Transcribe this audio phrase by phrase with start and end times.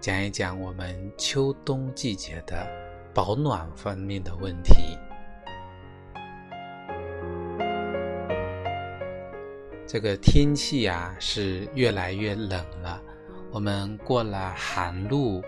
[0.00, 2.66] 讲一讲我们秋冬季节的
[3.12, 4.96] 保暖方面的问题。
[9.86, 12.98] 这个天气啊是越来越冷了，
[13.52, 15.42] 我们过了寒露，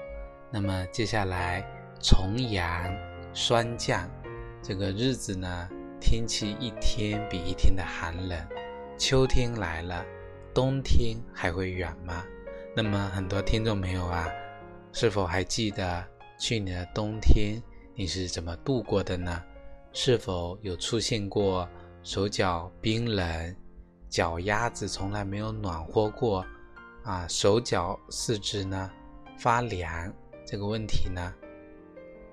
[0.51, 1.65] 那么接下来
[1.99, 2.95] 重阳
[3.33, 4.07] 霜降，
[4.61, 5.67] 这个日子呢，
[5.99, 8.39] 天气一天比一天的寒冷。
[8.99, 10.05] 秋天来了，
[10.53, 12.23] 冬天还会远吗？
[12.77, 14.29] 那么很多听众朋友啊。
[14.93, 16.05] 是否还记得
[16.39, 17.61] 去年的冬天
[17.95, 19.43] 你是怎么度过的呢？
[19.93, 21.69] 是否有出现过
[22.03, 23.57] 手脚冰冷、
[24.09, 26.45] 脚丫子从来没有暖和过
[27.05, 27.27] 啊？
[27.27, 28.91] 手脚四肢呢
[29.39, 30.13] 发凉
[30.47, 31.33] 这个问题呢？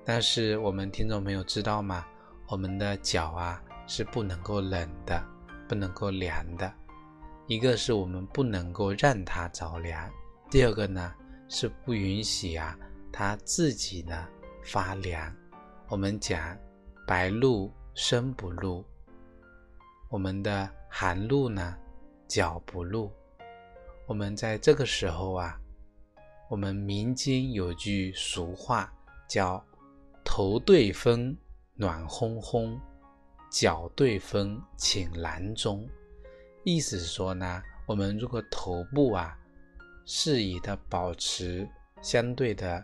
[0.05, 2.05] 但是我们听众朋友知道吗？
[2.47, 5.23] 我们的脚啊是不能够冷的，
[5.67, 6.71] 不能够凉的。
[7.47, 10.09] 一个是我们不能够让它着凉，
[10.49, 11.13] 第二个呢？
[11.49, 12.77] 是不允许啊，
[13.11, 14.27] 它自己呢
[14.63, 15.35] 发凉。
[15.87, 16.55] 我们讲
[17.07, 18.85] 白露身不露，
[20.09, 21.75] 我们的寒露呢
[22.27, 23.11] 脚不露。
[24.05, 25.59] 我们在这个时候啊，
[26.49, 28.93] 我们民间有句俗话
[29.27, 29.63] 叫
[30.23, 31.35] “头对风
[31.73, 32.79] 暖烘烘，
[33.49, 35.89] 脚对风请郎中”，
[36.63, 39.35] 意思是说呢，我们如果头部啊。
[40.11, 41.69] 适宜的保持
[42.01, 42.83] 相对的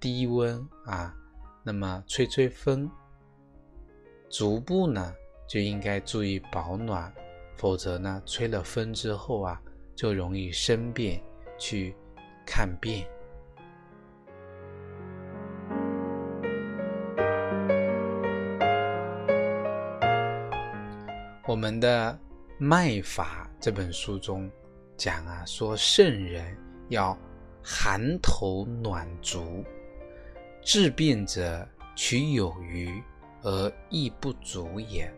[0.00, 1.14] 低温啊，
[1.62, 2.90] 那么吹吹风，
[4.30, 5.14] 足部呢
[5.46, 7.12] 就应该注意保暖，
[7.56, 9.60] 否则呢吹了风之后啊，
[9.94, 11.22] 就容易生病
[11.58, 11.94] 去
[12.46, 13.04] 看病。
[21.46, 22.10] 我们的
[22.56, 24.50] 《脉法》这本书中。
[24.94, 26.56] 讲啊，说圣人
[26.92, 27.18] 要
[27.62, 29.64] 寒头暖足，
[30.62, 33.02] 治病者取有余
[33.42, 35.12] 而益不足也。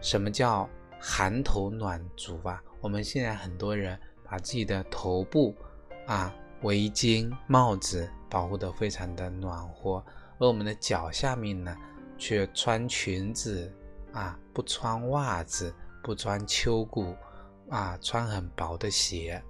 [0.00, 0.68] 什么叫
[1.00, 2.62] 寒头暖足啊？
[2.80, 5.54] 我们现在很多人把自己的头部
[6.06, 6.32] 啊、
[6.62, 10.04] 围巾、帽子保护得非常的暖和，
[10.38, 11.76] 而我们的脚下面呢，
[12.16, 13.72] 却穿裙子
[14.12, 17.14] 啊，不穿袜子，不穿秋裤。
[17.70, 19.42] 啊，穿很薄的鞋，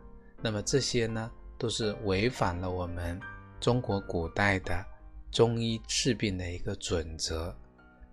[0.43, 3.21] 那么这些呢，都是违反了我们
[3.61, 4.85] 中国古代的
[5.31, 7.53] 中医治病的一个准则，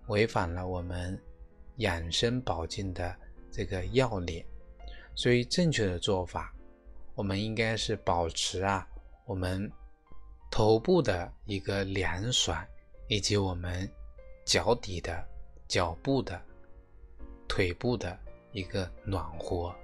[0.08, 1.18] 违反了我们
[1.76, 3.14] 养生保健的
[3.50, 4.44] 这个要领。
[5.14, 6.52] 所以，正确的做法，
[7.14, 8.86] 我们应该是保持啊，
[9.24, 9.70] 我们
[10.50, 12.62] 头部的一个凉爽，
[13.08, 13.88] 以及我们
[14.44, 15.24] 脚底的、
[15.66, 16.38] 脚部的、
[17.48, 18.18] 腿部的
[18.52, 19.74] 一个暖和。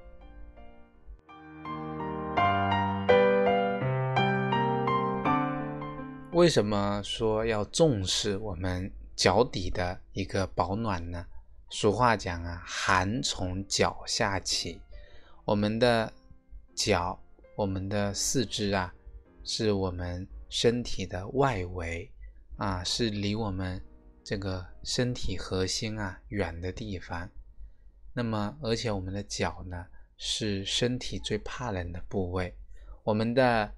[6.43, 11.25] 为什么说要重视我们脚底的一个保暖呢？
[11.71, 14.81] 俗话讲啊，寒从脚下起。
[15.45, 16.13] 我们的
[16.75, 17.17] 脚，
[17.55, 18.93] 我们的四肢啊，
[19.45, 22.11] 是我们身体的外围
[22.57, 23.81] 啊，是离我们
[24.25, 27.31] 这个身体核心啊远的地方。
[28.13, 29.87] 那么，而且我们的脚呢，
[30.17, 32.53] 是身体最怕冷的部位。
[33.05, 33.73] 我们的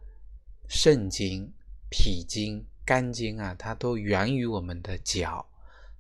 [0.67, 1.53] 肾经。
[1.97, 5.47] 脾经、肝经啊，它都源于我们的脚，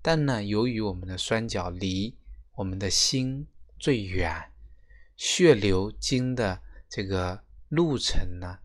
[0.02, 2.16] 但呢，由于我们的双脚离
[2.56, 3.46] 我们的心
[3.78, 4.50] 最远，
[5.16, 8.58] 血流经的这个路程呢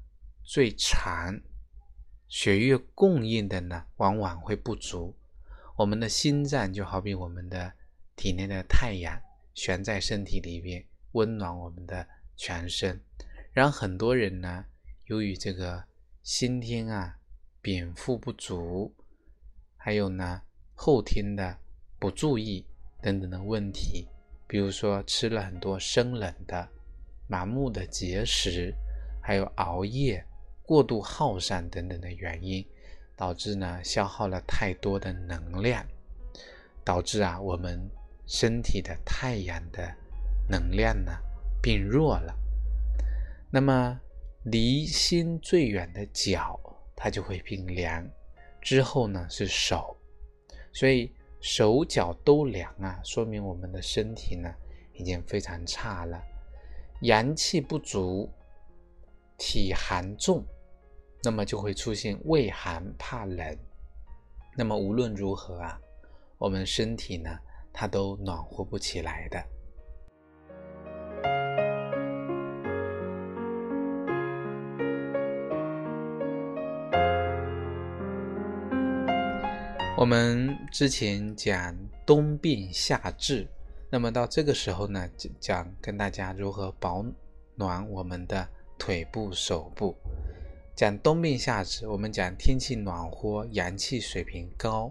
[0.43, 1.39] 最长，
[2.27, 5.15] 血液供应的呢往往会不足。
[5.75, 7.73] 我们的心脏就好比我们的
[8.15, 9.21] 体内的太阳，
[9.53, 12.99] 悬在身体里边，温暖我们的全身。
[13.53, 14.65] 然后很多人呢，
[15.05, 15.83] 由于这个
[16.23, 17.17] 先天啊。
[17.61, 18.93] 禀赋不足，
[19.75, 20.41] 还有呢
[20.73, 21.57] 后天的
[21.99, 22.65] 不注意
[23.01, 24.07] 等等的问题，
[24.47, 26.69] 比如说吃了很多生冷的、
[27.29, 28.73] 盲目的节食，
[29.21, 30.25] 还有熬夜、
[30.63, 32.65] 过度耗散等等的原因，
[33.17, 35.85] 导致呢消耗了太多的能量，
[36.85, 37.77] 导致啊我们
[38.25, 39.93] 身体的太阳的
[40.47, 41.11] 能量呢
[41.61, 42.33] 变弱了。
[43.51, 43.99] 那么
[44.43, 46.57] 离心最远的脚。
[47.01, 48.05] 它就会变凉，
[48.61, 49.95] 之后呢是手，
[50.73, 51.09] 所以
[51.39, 54.53] 手脚都凉啊，说明我们的身体呢
[54.93, 56.21] 已经非常差了，
[57.03, 58.29] 阳气不足，
[59.37, 60.43] 体寒重，
[61.23, 63.57] 那么就会出现畏寒怕冷。
[64.57, 65.79] 那么无论如何啊，
[66.37, 67.29] 我们身体呢
[67.71, 69.41] 它都暖和不起来的。
[79.99, 83.45] 我们之前讲冬病夏治，
[83.91, 85.09] 那么到这个时候呢，
[85.41, 87.05] 讲跟大家如何保
[87.55, 88.47] 暖我们的
[88.77, 89.93] 腿部、手部。
[90.73, 94.89] 讲冬病夏治，我们讲天气暖和，阳气水平高。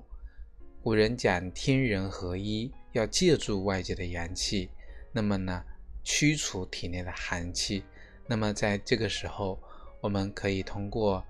[0.82, 4.68] 古人讲天人合一，要借助外界的阳气，
[5.10, 5.64] 那么呢，
[6.04, 7.82] 驱除体内的寒气。
[8.26, 9.58] 那么在这个时候，
[10.02, 11.24] 我们可以通过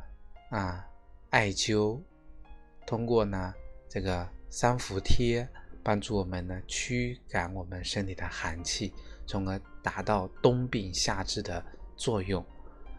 [0.51, 0.85] 啊
[1.31, 2.01] 艾灸，
[2.85, 3.55] 通过呢。
[3.89, 5.49] 这个三伏贴
[5.83, 8.93] 帮助我们呢驱赶我们身体的寒气，
[9.27, 11.65] 从而达到冬病夏治的
[11.97, 12.45] 作用。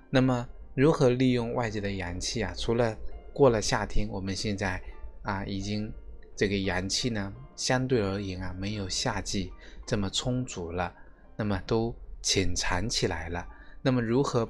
[0.10, 2.54] 那么，如何利用外界的阳气啊？
[2.58, 2.98] 除了
[3.34, 4.82] 过了夏天，我们现在
[5.22, 5.92] 啊已经
[6.36, 9.54] 这个阳气呢相对而言啊没有夏季
[9.86, 10.92] 这么充足了，
[11.36, 13.48] 那么都潜藏起来了。
[13.82, 14.50] 那么，如何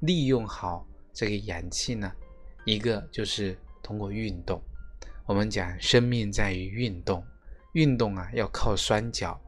[0.00, 2.12] 利用好这个阳气呢？
[2.64, 4.62] 一个就是通过运动。
[5.26, 7.24] 我们讲生命在于运动，
[7.72, 9.40] 运动啊要靠双脚，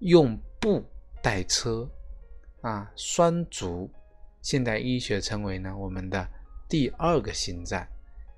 [0.00, 0.84] 用步
[1.22, 1.88] 代车，
[2.60, 3.88] 啊双足，
[4.40, 6.28] 现代医学称为呢我们的
[6.68, 7.86] 第二个心脏。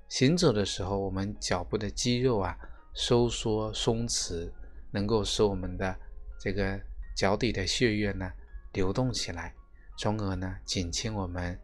[0.08, 2.54] 行走的时候，我们脚部的肌肉啊
[2.92, 4.52] 收缩松弛，
[4.90, 5.96] 能够使我们的
[6.38, 6.78] 这个
[7.16, 8.30] 脚底的血液呢
[8.75, 9.54] 流动起来，
[9.96, 11.58] 从而呢减轻我们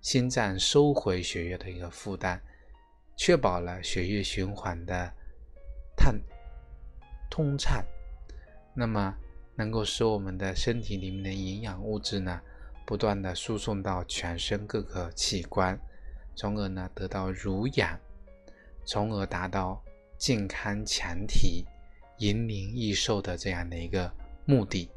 [0.00, 2.42] 心脏收回血液的一个负担。
[3.16, 5.12] 确保了血液循环的
[5.96, 6.14] 畅
[7.30, 7.82] 通畅，
[8.74, 9.16] 那么
[9.54, 12.40] 能够使我们的身体里面的营养物质呢，
[12.84, 15.78] 不断的输送到全身各个器官，
[16.34, 17.98] 从而呢得到濡养，
[18.84, 19.82] 从而达到
[20.18, 21.64] 健康强体、
[22.18, 24.12] 延年益寿的这样的一个
[24.44, 24.90] 目的。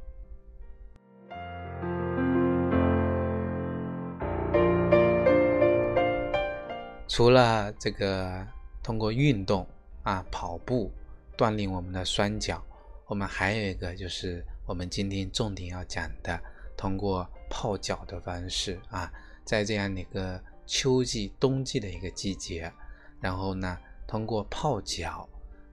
[7.09, 8.47] 除了这个
[8.83, 9.67] 通过运动
[10.03, 10.91] 啊跑步
[11.35, 12.63] 锻炼我们的双脚，
[13.07, 16.39] 我们还有一个就是我们今天重点要讲的，
[16.77, 19.11] 通过泡脚的方式啊，
[19.43, 22.71] 在这样的一个秋季、冬季的一个季节，
[23.19, 23.75] 然后呢，
[24.07, 25.27] 通过泡脚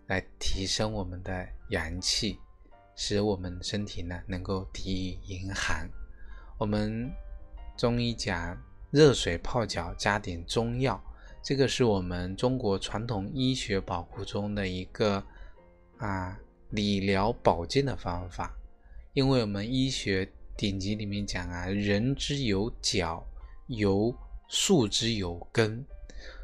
[0.07, 2.41] 来提升我们的阳气，
[2.97, 5.87] 使我们身体呢能够抵御严寒。
[6.57, 7.13] 我们
[7.77, 8.57] 中医讲
[8.91, 10.99] 热水泡脚加点中药。
[11.47, 15.23] 这个是我们中国传统医学保护中的一个
[15.97, 16.37] 啊
[16.71, 18.53] 理疗保健的方法，
[19.13, 23.25] 因为我们医学典籍里面讲啊，人之有脚，
[23.69, 24.13] 由
[24.49, 25.87] 树之有根，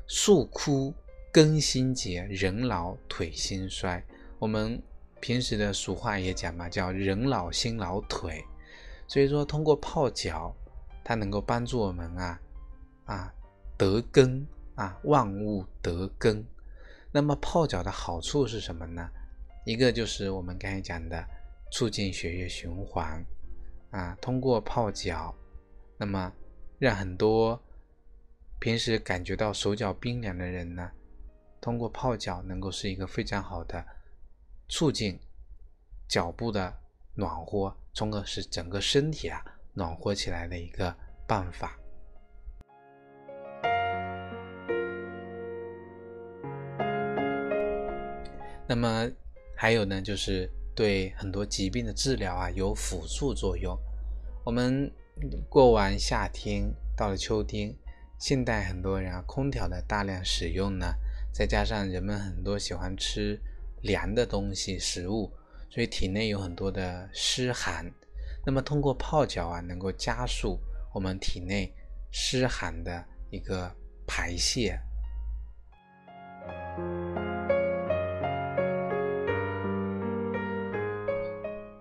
[0.06, 0.94] 树枯
[1.32, 4.00] 根心竭，人老腿心衰。
[4.38, 4.80] 我们
[5.18, 8.44] 平时的俗话也讲嘛，叫人老心老腿。
[9.08, 10.54] 所以说，通过泡脚，
[11.02, 12.40] 它能够帮助我们啊
[13.06, 13.34] 啊
[13.76, 14.46] 得根。
[14.74, 16.46] 啊，万物得根。
[17.10, 19.08] 那么泡脚的好处是什么呢？
[19.64, 21.24] 一个就是我们刚才讲的，
[21.70, 23.24] 促进血液循环。
[23.90, 25.34] 啊，通过泡脚，
[25.98, 26.32] 那么
[26.78, 27.62] 让很多
[28.58, 30.90] 平时感觉到手脚冰凉的人呢，
[31.60, 33.84] 通过泡脚能够是一个非常好的
[34.68, 35.20] 促进
[36.08, 36.74] 脚部的
[37.14, 41.78] 暖和，从而使整个身体啊暖和起来的一个办法。
[48.72, 49.06] 那么
[49.54, 53.78] 还有呢，就是对很多疾病的治疗啊有辅助作用。
[54.46, 54.90] 我们
[55.50, 57.76] 过完夏天，到了秋天，
[58.18, 60.86] 现代很多人啊，空调的大量使用呢，
[61.34, 63.38] 再加上人们很多喜欢吃
[63.82, 65.30] 凉的东西、食物，
[65.68, 67.84] 所以体内有很多的湿寒。
[68.46, 70.58] 那么通过泡脚啊，能够加速
[70.94, 71.70] 我们体内
[72.10, 73.70] 湿寒的一个
[74.06, 74.80] 排泄。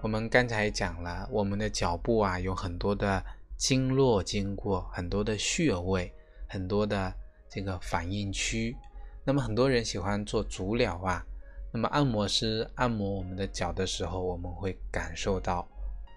[0.02, 3.24] 我们刚才讲了，我们的脚部啊有很多的
[3.56, 6.12] 经络经过，很多的穴位，
[6.50, 7.14] 很多的
[7.48, 8.76] 这个反应区。
[9.24, 11.24] 那么很多人喜欢做足疗啊，
[11.72, 15.68] 那么按摩师按摩我们的脚的时候，我们会感受到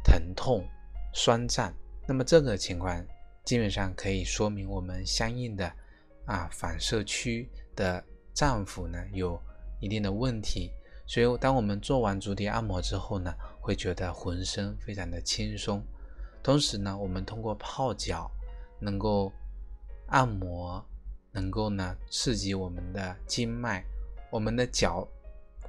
[0.02, 0.64] 疼痛、
[1.12, 1.70] 酸胀。
[2.06, 3.04] 那么这个情况
[3.44, 5.70] 基本上可以说明我们相应的
[6.24, 9.38] 啊反射区的脏腑呢有
[9.78, 10.70] 一定的问题。
[11.06, 13.30] 所以，当我们做完足底按摩之后呢，
[13.64, 15.82] 会觉得浑身非常的轻松。
[16.42, 18.30] 同时呢，我们通过泡脚，
[18.78, 19.32] 能够
[20.08, 20.84] 按摩，
[21.32, 23.82] 能够呢刺激我们的经脉。
[24.30, 25.08] 我们的脚，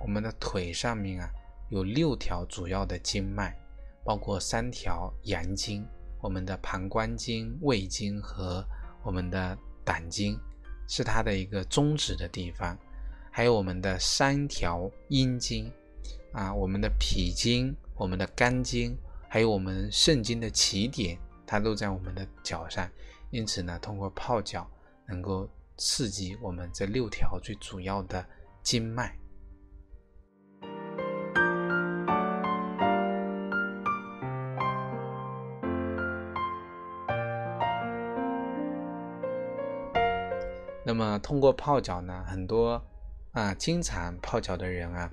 [0.02, 1.30] 我们的腿上面啊，
[1.70, 3.56] 有六条主要的经脉，
[4.04, 5.88] 包括三条阳经，
[6.20, 8.66] 我们的膀胱经、胃经和
[9.04, 10.38] 我们的胆经，
[10.90, 12.78] 是它的一个中止的地方。
[13.32, 15.72] 还有我们的三条阴经
[16.34, 18.98] 啊，我们的脾经、我们的肝经，
[19.30, 22.90] 还有我们肾经的起点，它都在我们的脚上。
[23.32, 24.70] 因此呢，通过泡脚
[25.08, 28.26] 能够刺激我们这六条最主要的
[28.62, 29.18] 经脉。
[40.84, 42.82] 那么通过泡脚呢，很多。
[43.32, 45.12] 啊，经常泡脚的人啊，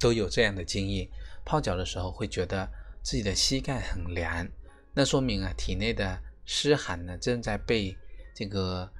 [0.00, 1.06] 都有这样的经验：
[1.44, 2.68] 泡脚的时候会觉得
[3.02, 4.48] 自己的膝盖很凉，
[4.94, 7.96] 那说明啊，体内的湿寒呢正在被
[8.34, 8.90] 这个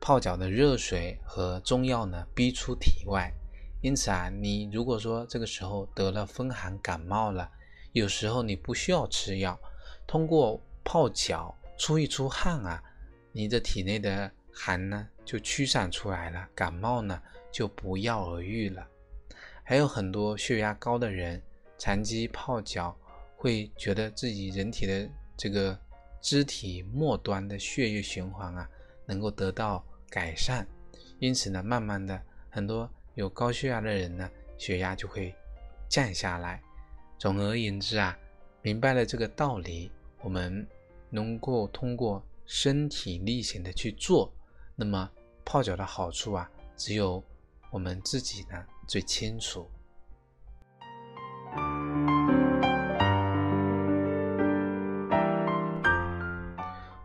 [0.00, 3.32] 泡脚的热水和中药呢逼出体外。
[3.80, 7.48] 因此啊，你如果说这个时候得了风寒感冒了，
[7.92, 9.58] 有时候你不需要吃药，
[10.06, 12.82] 通过泡脚出一出汗啊，
[13.32, 17.22] 你的体内的寒呢就驱散出来了，感冒呢。
[17.52, 18.86] 就不药而愈了。
[19.70, 21.40] 还有很多血压高的人，
[21.78, 22.92] 长期泡脚
[23.36, 25.78] 会觉得自己人体的这个
[26.20, 28.68] 肢体末端的血液循环啊，
[29.06, 30.66] 能够得到改善。
[31.20, 35.32] 因此呢，慢慢的，很多有高血压的人呢，血压就会
[35.88, 36.60] 降下来。
[37.16, 38.18] 总而言之啊，
[38.62, 39.88] 明白了这个道理，
[40.20, 40.66] 我们
[41.10, 44.34] 能够通过身体力行的去做，
[44.74, 45.08] 那么
[45.44, 47.22] 泡脚的好处啊，只有。
[47.72, 49.70] 我们自己呢最清楚。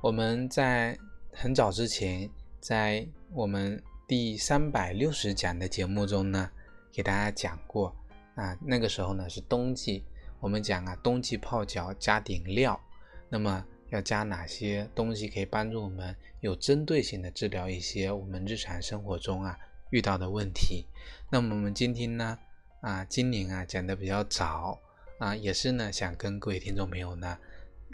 [0.02, 0.98] 我们在
[1.32, 2.28] 很早之前，
[2.60, 6.50] 在我们第三百六十讲的节目中呢，
[6.92, 7.96] 给大家讲过
[8.34, 10.04] 啊，那个时候呢是冬季，
[10.40, 12.82] 我们讲啊，冬季泡脚加点料，
[13.30, 19.56] 那么要加哪些东西可以帮助我们有针对性的治疗一些我们日常生活中啊。
[19.92, 20.88] 遇到的问题，
[21.30, 22.38] 那么我们今天呢，
[22.82, 24.80] 啊，今年啊讲的比较早
[25.20, 27.38] 啊，也是呢想跟各位听众朋友呢，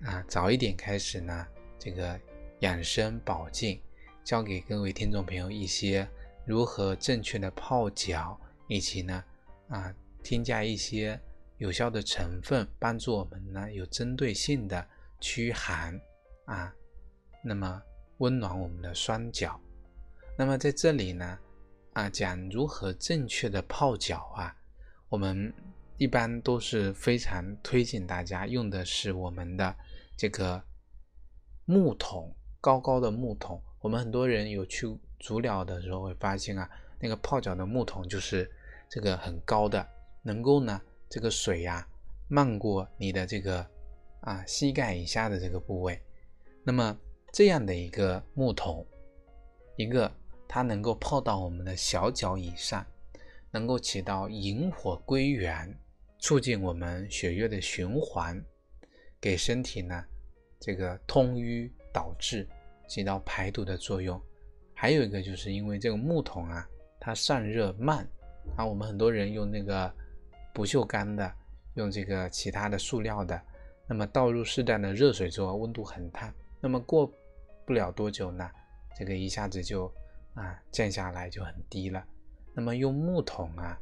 [0.06, 1.46] 啊早一点开始呢，
[1.78, 2.20] 这个
[2.60, 3.78] 养生保健，
[4.24, 6.08] 教给各位听众朋友一些
[6.46, 9.24] 如何正确的泡脚，以及呢，
[9.68, 9.94] 啊
[10.24, 11.20] 添加一些
[11.58, 14.88] 有效的成分，帮助我们呢有针对性的
[15.20, 16.00] 驱寒
[16.46, 16.74] 啊，
[17.44, 17.82] 那么
[18.20, 19.60] 温暖我们的双脚。
[20.38, 21.38] 那么在这里呢。
[21.94, 24.56] 啊，讲如何正确的泡脚啊，
[25.10, 25.54] 我们
[25.98, 29.76] 一般都是非常推荐大家用的是我们的
[30.16, 30.64] 这个
[31.66, 33.62] 木桶，高高的木桶。
[33.82, 34.88] 我们很多人有去
[35.20, 38.50] 足疗的时候会发现啊，那个泡脚的木桶就是
[38.90, 39.86] 这个很高的，
[40.24, 41.86] 能够呢这个水呀
[42.30, 43.68] 漫过你的这个
[44.22, 46.02] 啊膝盖以下的这个部位。
[46.64, 46.98] 那么
[47.34, 48.88] 这样的一个木桶，
[49.76, 50.10] 一个。
[50.54, 52.86] 它能够泡到我们的小脚以上，
[53.52, 55.74] 能够起到引火归元，
[56.20, 58.44] 促进我们血液的循环，
[59.22, 60.04] 给身体呢
[60.60, 62.46] 这个通瘀导滞，
[62.86, 64.22] 起到排毒的作用。
[64.74, 66.68] 还有一个就是因为这个木桶啊，
[67.00, 68.06] 它散热慢
[68.58, 69.90] 啊，我们很多人用那个
[70.54, 71.34] 不锈钢的，
[71.76, 73.42] 用这个其他的塑料的，
[73.88, 76.30] 那么倒入适当的热水之后，温度很烫，
[76.60, 77.10] 那么过
[77.66, 78.52] 不了多久呢，
[78.98, 79.90] 这个一下子就。
[80.34, 82.04] 啊，降下来就很低了。
[82.54, 83.78] 那么用木桶啊，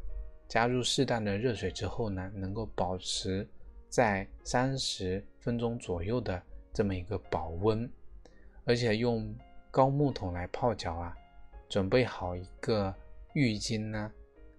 [0.48, 3.48] 加入适当的热水之后呢，能够保持
[3.90, 6.42] 在三十分钟左右的
[6.74, 7.90] 这么一个保温。
[8.66, 9.36] 而且用
[9.72, 11.16] 高木桶来泡脚啊，
[11.68, 12.94] 准备好一个
[13.34, 14.12] 浴巾呢，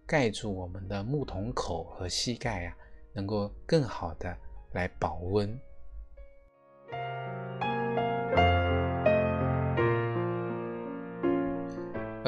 [0.06, 2.76] 盖住我们的木桶口和膝盖呀，
[3.12, 4.36] 能够更好的
[4.72, 5.56] 来保温。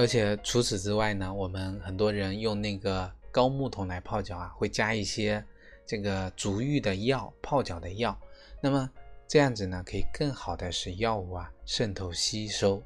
[0.03, 5.43] 而且除此之外呢，我们很多人用那个高木桶来泡脚啊，会加一些
[5.87, 8.19] 这个足浴的药、泡脚的药。
[8.61, 8.91] 那么
[9.29, 12.83] 这样子呢，可以更好的使药物啊渗透吸收。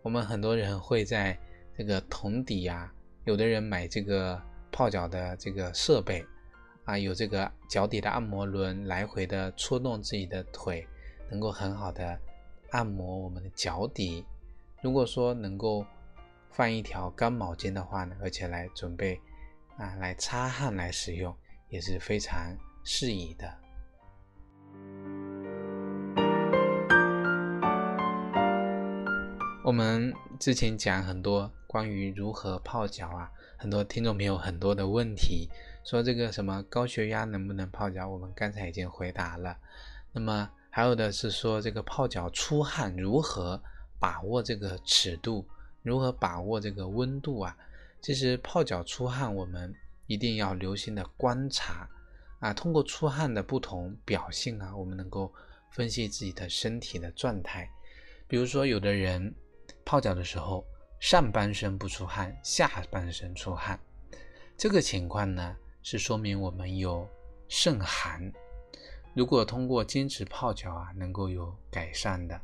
[0.00, 1.36] 我们很多人会在
[1.76, 2.94] 这个桶底啊，
[3.24, 6.24] 有的人买这个泡脚的这个设备
[6.84, 10.86] 啊，有这个脚底的按摩轮，来回的搓动自己的腿，
[11.28, 12.16] 能够很好的
[12.70, 14.24] 按摩我们的脚底。
[14.82, 15.84] 如果说能够
[16.56, 19.20] 放一条干毛巾的话呢，而且来准备
[19.76, 21.36] 啊来擦汗来使用，
[21.68, 23.52] 也是非常适宜的。
[29.64, 35.50] 我们之前讲很多关于如何泡脚啊，很多听众朋友很多的问题，
[35.82, 38.08] 说这个什么高血压能不能泡脚？
[38.08, 39.56] 我们刚才已经回答了。
[40.12, 43.60] 那么还有的是说这个泡脚出汗如何
[43.98, 45.44] 把握这个尺度，
[45.84, 47.56] 如何把握这个温度啊？
[48.00, 49.72] 其实泡脚出汗，我们
[50.08, 51.88] 一定要留心的观察
[52.40, 55.32] 啊，通过出汗的不同表现啊，我们能够
[55.70, 57.70] 分析自己的身体的状态。
[58.26, 59.32] 比如说有的人。
[59.86, 60.64] 泡脚的时候，
[60.98, 63.78] 上半身不出汗，下半身出汗，
[64.56, 67.06] 这个情况呢，是说明我们有
[67.48, 68.32] 肾寒。
[69.14, 72.40] 如果通过坚持泡脚啊，能够有改善的。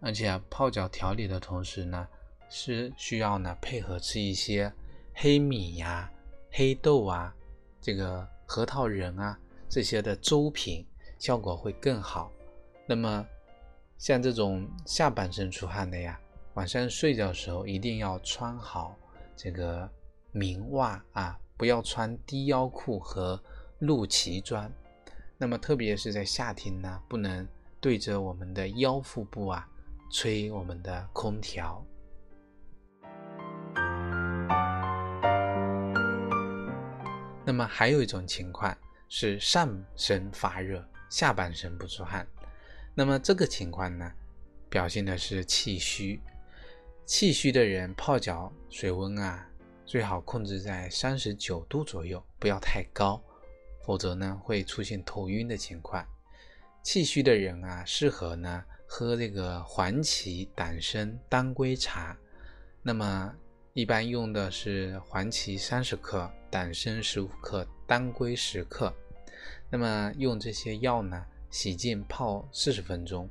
[0.00, 2.06] 而且泡脚调理的同时呢，
[2.48, 4.72] 是需要呢配合吃一些
[5.14, 6.10] 黑米呀、
[6.50, 7.34] 黑豆啊、
[7.80, 9.38] 这个核桃仁啊
[9.68, 10.86] 这些的粥品，
[11.18, 12.30] 效果会更好。
[12.86, 13.26] 那么
[13.98, 16.20] 像这种下半身出汗的呀。
[16.54, 18.96] 晚上睡觉的时候一定要穿好
[19.36, 19.86] 这个
[20.32, 23.38] 棉袜啊，不要穿低腰裤和
[23.80, 24.72] 露脐装。
[25.36, 27.46] 那么特别是在夏天呢，不能
[27.78, 29.68] 对着我们的腰腹部啊
[30.10, 31.84] 吹我们的空调。
[37.46, 38.76] 那么还有一种情况
[39.08, 42.26] 是上身发热，下半身不出汗。
[42.92, 44.12] 那么这个情况呢，
[44.68, 46.20] 表现的是气虚。
[47.04, 49.48] 气虚的人泡脚水温啊，
[49.84, 53.22] 最好控制在三十九度左右，不要太高，
[53.84, 56.04] 否则呢会出现头晕的情况。
[56.82, 62.16] 气虚的人啊，适合呢喝这个黄芪、党参、当归茶。
[62.82, 63.32] 那么
[63.72, 68.90] 一般用的是黄芪三十克、党参十五克、当归十克。
[69.70, 73.28] 那么用这些药呢，洗净泡四十分钟，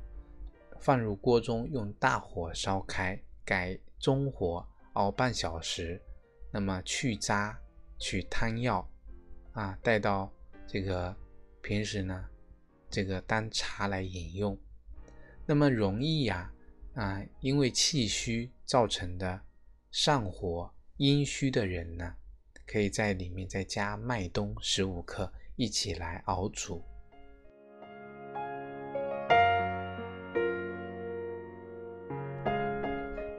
[0.78, 3.20] 放入锅中，用大火烧开。
[3.44, 6.00] 改中火熬半小时，
[6.52, 7.58] 那么去渣
[7.98, 8.88] 取汤药
[9.54, 10.32] 啊，带到
[10.64, 11.12] 这个
[11.60, 12.28] 平时呢，
[12.88, 14.56] 这个当茶来饮用。
[15.44, 16.52] 那么容易呀
[16.94, 19.40] 啊，因为气虚造成的
[19.90, 22.14] 上火阴虚的人呢，
[22.66, 26.82] 可以在里面再加麦冬十五克，一起来熬煮。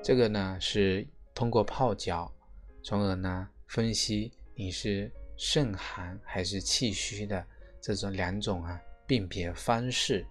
[0.02, 2.34] 这个呢是通过泡脚，
[2.82, 7.46] 从而呢分析你是肾寒还是气虚的
[7.82, 10.26] 这种两种啊辨别方式。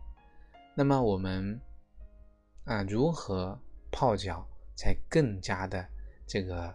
[0.75, 1.61] 那么我们
[2.65, 3.61] 啊如何
[3.93, 5.87] 泡脚才更加的
[6.27, 6.75] 这个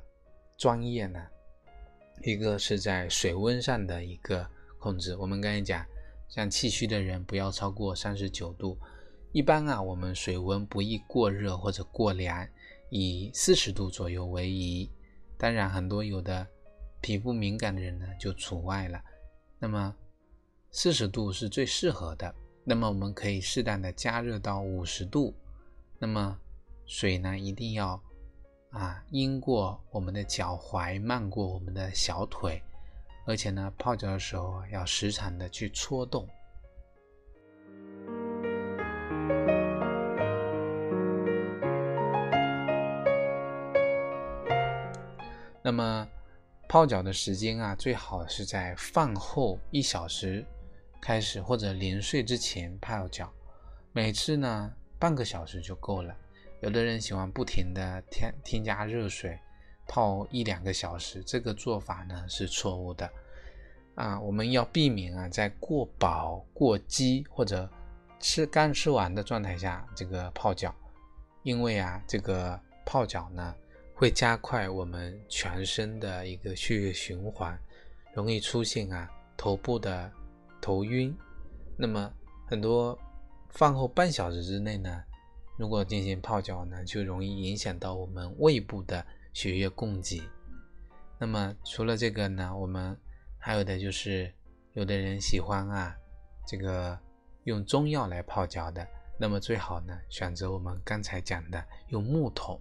[0.56, 1.28] 专业呢？
[2.24, 5.16] 一个是在水温上的一个控制。
[5.16, 5.86] 我们刚才讲，
[6.28, 8.78] 像气虚的人不要超过三十九度，
[9.32, 12.48] 一般啊我们水温不宜过热或者过凉。
[12.94, 14.92] 以四十度左右为宜，
[15.38, 16.46] 当然很多有的
[17.00, 19.02] 皮肤敏感的人呢就除外了。
[19.60, 19.96] 那么
[20.72, 22.36] 四十度是最适合的。
[22.66, 25.34] 那么我们可以适当的加热到五十度。
[26.00, 26.38] 那么
[26.86, 28.04] 水呢一定要
[28.72, 32.62] 啊阴过我们的脚踝，漫过我们的小腿，
[33.26, 36.28] 而且呢泡脚的时候要时常的去搓动。
[45.64, 46.08] 那么
[46.68, 50.46] 泡脚的时间啊，最好是在饭后一小时
[51.02, 53.32] 开始，或者临睡之前泡脚。
[53.92, 56.16] 每次呢半个小时就够了。
[56.62, 59.38] 有的人喜欢不停的添添加热水
[59.88, 63.10] 泡一两个小时，这个做法呢是错误的
[63.96, 64.20] 啊。
[64.20, 67.70] 我们要避免啊在过饱、过饥或者
[68.20, 70.74] 吃刚吃完的状态下这个泡脚，
[71.44, 73.54] 因为啊这个泡脚呢。
[73.94, 77.56] 会加快我们全身的一个血液循环，
[78.16, 80.12] 容易出现啊头部的
[80.60, 81.16] 头晕。
[81.78, 82.12] 那么
[82.48, 82.98] 很多
[83.52, 85.04] 饭后半小时之内呢，
[85.62, 90.24] 如果进行泡脚呢，就容易影响到我们胃部的血液供给。
[91.20, 92.98] 那么除了这个呢，我们
[93.38, 94.34] 还有的就是
[94.74, 95.96] 有的人喜欢啊
[96.48, 96.98] 这个
[97.44, 98.88] 用中药来泡脚的，
[99.20, 102.60] 那么最好呢选择我们刚才讲的用木桶。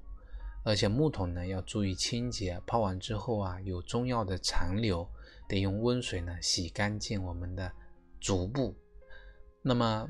[0.63, 5.09] 而且木桶呢要注意清洁，泡完之后啊有中药的残留，
[5.49, 7.73] 得用温水呢洗干净我们的
[8.21, 8.77] 足部。
[9.63, 10.07] 那么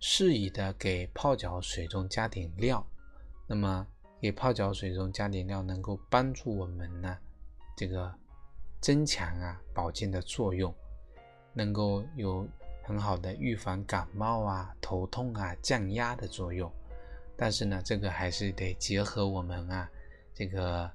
[0.00, 2.84] 适宜的给泡脚水中加点料，
[3.46, 3.86] 那么
[4.20, 7.16] 给泡脚水中加点料，能够帮助我们呢，
[7.76, 8.12] 这个
[8.80, 10.74] 增强啊保健的作用，
[11.52, 12.48] 能够有
[12.82, 16.72] 很好的预防感冒啊、头痛啊、降压的作用。
[17.36, 19.90] 但是呢，这个还是得结合我们啊
[20.34, 20.90] 这个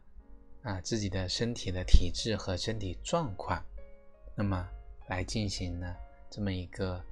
[0.64, 3.64] 啊自己的身体的体质和身体状况，
[4.36, 4.68] 那么
[5.08, 5.96] 来进行呢
[6.30, 7.04] 这么一个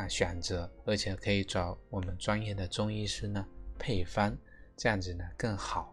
[0.00, 3.44] 啊选择，而且可以找我们专业的中医师呢
[3.78, 4.34] 配方。
[4.76, 5.92] 这样子呢更好。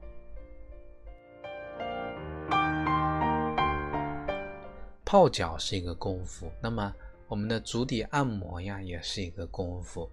[5.04, 6.94] 泡脚是一个功夫，那么
[7.28, 10.10] 我们的足底按摩呀也是一个功夫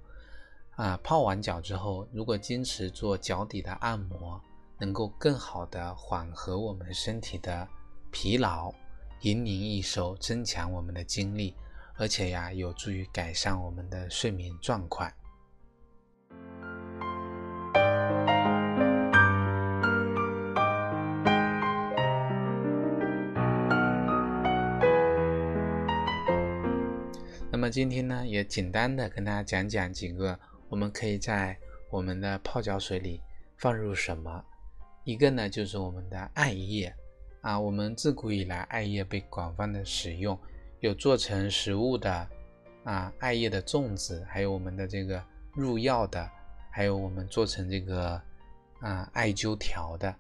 [0.73, 0.99] 啊。
[1.05, 4.41] 泡完脚之后，如果坚持做脚底的按摩，
[4.79, 7.69] 能够更好的缓和我们身体的
[8.11, 8.73] 疲劳，
[9.21, 11.55] 引领一收，增强我们的精力，
[11.97, 15.11] 而且呀有助于改善我们的睡眠状况。
[27.51, 31.57] 那么今天呢，也简单的跟大家讲讲几个我们可以在
[31.89, 33.23] 我们的泡脚水里
[33.57, 34.45] 放入什么。
[35.05, 36.93] 一个呢，就是我们的艾叶
[37.41, 40.39] 啊，我们自古以来艾叶被广泛的使用，
[40.85, 42.29] 有做成食物的
[42.85, 46.31] 啊，艾叶的粽子，还有我们的这个入药的，
[46.71, 48.21] 还有我们做成这个
[48.81, 50.15] 啊艾灸条的。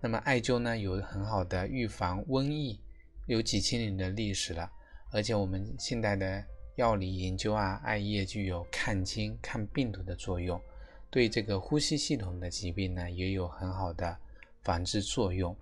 [0.00, 2.78] 那么艾灸呢，有很好的预防瘟疫，
[3.26, 4.70] 有几千年的历史了，
[5.10, 6.44] 而且我们现代的。
[6.76, 10.62] 药理研究啊，艾叶具有抗菌、抗病毒的作用，
[11.10, 14.16] 对这个呼吸系统的疾病呢，也有很好的
[14.62, 15.56] 防治作用。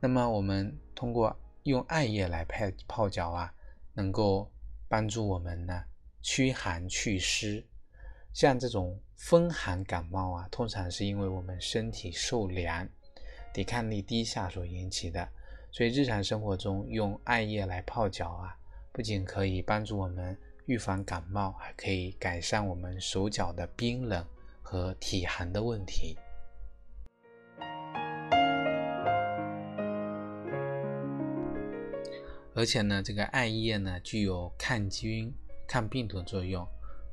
[0.00, 3.54] 那么，我们通过用艾叶来泡泡脚啊，
[3.94, 4.50] 能够
[4.86, 5.82] 帮助我们呢
[6.20, 7.64] 驱寒祛湿。
[8.34, 12.86] 像这种风寒感冒啊，通常是因为我们身体受凉、
[13.54, 15.26] 抵抗力低下所引起的，
[15.72, 18.54] 所以日常生活中用艾叶来泡脚啊。
[18.92, 24.24] 不仅可以帮助我们预防感冒，还可以改善我们手脚的冰冷
[24.62, 26.16] 和体寒的问题。
[32.54, 35.32] 而且呢，这个艾叶呢具有抗菌、
[35.66, 36.66] 抗病毒作用，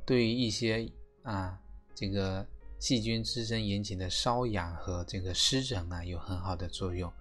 [0.05, 0.87] 对于一些
[1.23, 1.59] 啊
[1.95, 2.45] 这个
[2.79, 7.11] 细菌滋生引起的瘙痒和这个湿疹啊有很好的作用。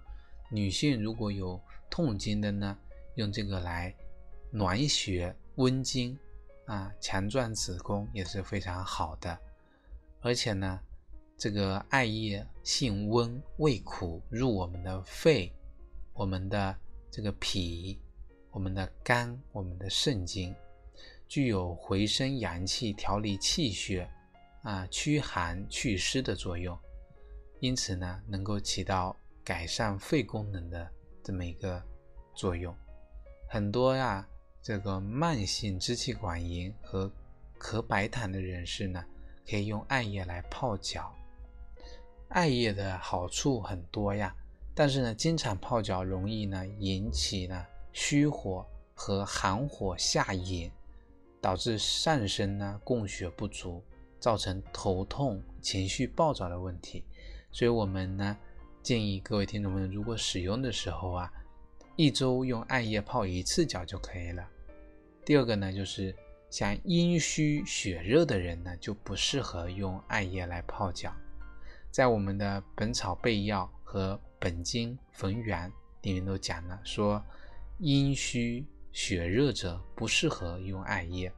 [0.51, 2.77] 女性如果有痛经的呢，
[3.15, 3.95] 用这个来。
[4.53, 6.19] 暖血温经
[6.65, 9.39] 啊，强壮子宫也是非常好的。
[10.19, 10.77] 而且呢，
[11.37, 15.53] 这个艾叶性温，味苦，入我们的肺、
[16.11, 16.75] 我们的
[17.09, 17.97] 这个脾、
[18.51, 20.55] 我们的肝、我们的肾经，
[21.27, 24.09] 具有回升阳气、调理气血
[24.63, 26.77] 啊、驱寒祛湿的作用。
[27.59, 30.89] 因此呢，能够起到改善肺功能的
[31.23, 31.83] 这么一个
[32.35, 32.75] 作用。
[33.49, 34.27] 很多呀。
[34.63, 37.11] 这个慢性支气管炎和
[37.59, 39.03] 咳白痰的人士呢，
[39.49, 41.11] 可以用艾叶来泡脚。
[42.29, 44.35] 艾叶的好处很多呀，
[44.75, 50.71] 但是呢，经常泡脚容易呢引起呢虚火和寒火下引，
[51.39, 53.81] 导致上身呢供血不足，
[54.19, 57.03] 造成头痛、情绪暴躁的问题。
[57.51, 58.37] 所以，我们呢
[58.81, 61.31] 建议各位听众朋友，如果使用的时候啊。
[61.97, 64.47] 一周用艾叶泡一次脚就可以了。
[65.23, 66.15] 第二个呢，就是
[66.49, 71.13] 像阴虚血热的人呢，就不适合用艾叶来泡脚。
[71.91, 75.69] 在我们的《本草备药》和《本经逢源》
[76.01, 77.23] 里面都讲了，说
[77.83, 81.33] 阴虚血热者不适合用艾叶。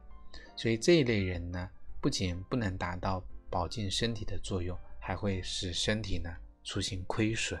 [0.54, 1.70] 所以这一类人呢，
[2.02, 6.28] 不仅不能达到保健身体的作用，还会使身体呢
[6.62, 7.58] 出现亏损。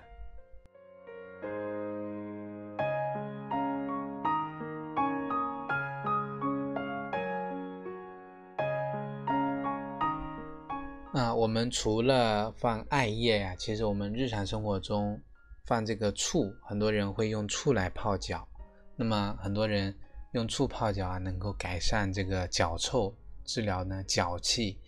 [11.10, 15.18] 那我们除了放艾叶呀，其实我们日常生活中
[15.64, 18.46] 放这个醋，很多人会用醋来泡脚。
[18.96, 19.94] 那么很多人
[20.32, 24.78] 用醋泡脚啊，能够改善这个脚臭，治疗呢脚气，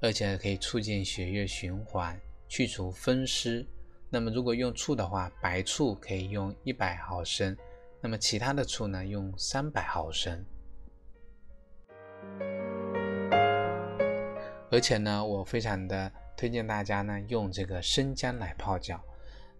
[0.00, 3.66] 而且可以促进血液循环，去除风湿。
[4.08, 7.56] 那么如果用醋的话，白醋可以用一百毫升，
[8.00, 10.44] 那么其他的醋呢用三百毫升。
[14.70, 19.00] 而且呢，我非常的推荐大家呢用这个生姜来泡脚。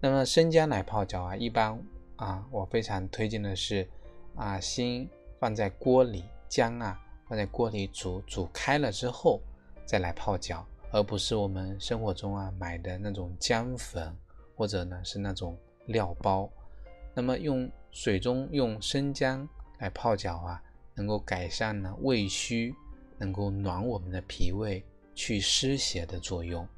[0.01, 1.81] 那么生姜来泡脚啊，一般
[2.17, 3.89] 啊，我非常推荐的是
[4.37, 5.09] 啊，心
[5.41, 9.41] 放在锅里，姜啊放在锅里煮，煮开了之后
[9.85, 14.15] 再来泡脚，而不是我们生活中啊买的那种姜粉，
[14.55, 16.49] 或者呢是那种料包。
[17.15, 20.63] 那么用水中用生姜来泡脚啊，
[20.95, 22.75] 能够改善呢胃虚，
[23.17, 26.69] 能够暖我们的脾胃，去湿邪的作用。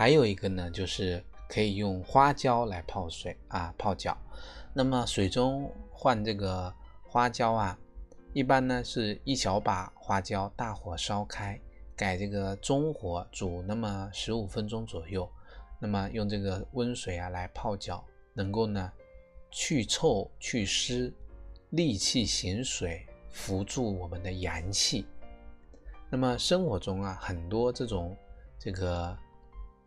[0.00, 4.16] 还有一个呢，就是可以用花椒来泡水啊泡脚。
[4.72, 7.78] 那么水中换这个花椒啊，
[8.32, 11.60] 一般呢是一小把花椒，大火烧开，
[11.94, 15.30] 改这个中火煮那么十五分钟左右。
[15.78, 18.90] 那么用这个温水啊来泡脚，能够呢
[19.50, 21.12] 去臭去湿，
[21.68, 25.04] 利气行水，扶助我们的阳气。
[26.08, 28.16] 那么生活中啊很多这种
[28.58, 29.14] 这个。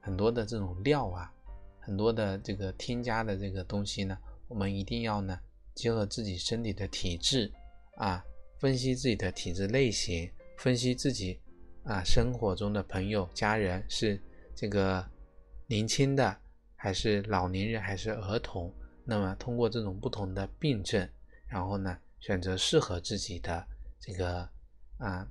[0.06, 1.34] 很多的这种料啊，
[1.80, 4.18] 很多的这个添加的这个东西呢，
[4.50, 5.40] 我们一定要呢
[5.74, 7.50] 结合自己身体的体质
[7.96, 8.22] 啊，
[8.60, 11.40] 分析自己的体质类型，分析自己
[11.86, 14.22] 啊生活中的朋友家人是
[14.54, 15.10] 这个
[15.68, 16.38] 年轻的
[16.76, 18.74] 还是老年人还是儿童，
[19.06, 21.10] 那么通过这种不同的病症，
[21.48, 23.66] 然后呢选择适合自己的
[24.02, 24.50] 这个
[24.98, 25.26] 啊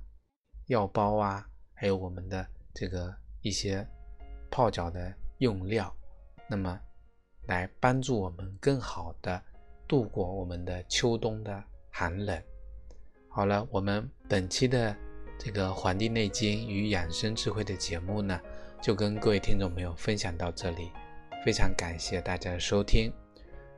[0.65, 3.87] 药包啊，还有我们的这个一些。
[4.53, 5.91] 泡脚的用料，
[6.47, 6.79] 那么
[7.47, 9.41] 来帮助我们更好的
[9.87, 12.39] 度过我们的秋冬的寒冷。
[13.27, 14.95] 好了，我们本期的
[15.39, 18.39] 这个《黄帝内经与养生智慧》的节目呢，
[18.79, 20.91] 就跟各位听众朋友分享到这里。
[21.43, 23.11] 非常感谢大家的收听。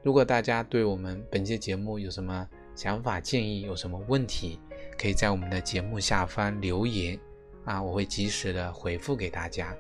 [0.03, 4.59] 如果大家对我们本期节目有什么想法、建议，有什么问题，
[4.99, 7.17] 可以在我们的节目下方留言
[7.63, 9.73] 啊，我会及时的回复给大家。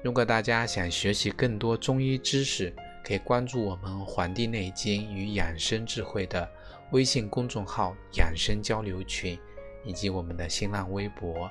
[0.00, 2.72] 如果大家想学习更多中医知识，
[3.04, 6.48] 可以关注我们《黄帝内经与养生智慧》的
[6.92, 9.36] 微信公众号、养生交流群，
[9.84, 11.50] 以及我们的新浪微博。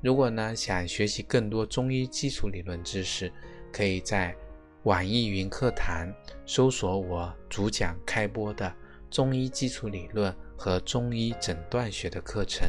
[0.00, 3.32] 如果呢想学习更多中医基础理论知识，
[3.72, 4.34] 可以在
[4.82, 6.12] 网易云课堂
[6.46, 8.74] 搜索我主讲开播的
[9.08, 12.68] 中医基础理论和中医诊断学的课程。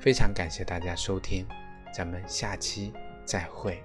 [0.00, 1.46] 非常感谢大家收听，
[1.94, 2.92] 咱们下期
[3.24, 3.82] 再会。